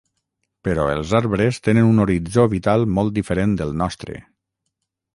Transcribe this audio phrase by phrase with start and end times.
[0.67, 4.21] Però els arbres tenen un horitzó vital molt diferent del nostre.